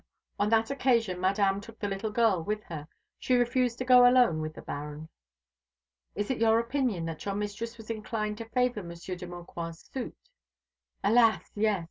And 0.39 0.51
on 0.51 0.59
that 0.63 0.71
occasion 0.71 1.21
Madame 1.21 1.61
took 1.61 1.77
the 1.77 1.87
little 1.87 2.09
girl 2.09 2.41
with 2.43 2.63
her. 2.63 2.87
She 3.19 3.35
refused 3.35 3.77
to 3.77 3.85
go 3.85 4.09
alone 4.09 4.41
with 4.41 4.55
the 4.55 4.63
Baron." 4.63 5.09
"Is 6.15 6.31
it 6.31 6.39
your 6.41 6.57
opinion 6.57 7.05
that 7.05 7.23
your 7.23 7.35
mistress 7.35 7.77
was 7.77 7.91
inclined 7.91 8.39
to 8.39 8.49
favour 8.49 8.81
Monsieur 8.81 9.13
de 9.15 9.27
Maucroix' 9.27 9.69
suit?" 9.93 10.17
"Alas, 11.03 11.51
yes! 11.53 11.79